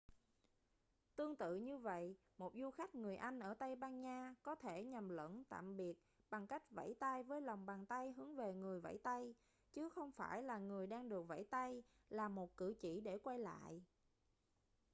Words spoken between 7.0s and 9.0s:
với lòng bàn tay hướng về người vẫy